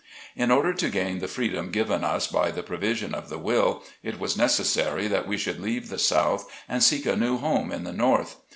[0.35, 3.83] In order to gain the freedom given us by the pro vision of the will,
[4.01, 7.83] it was necessary that we should leave the South, and seek a new home in
[7.83, 8.37] the North.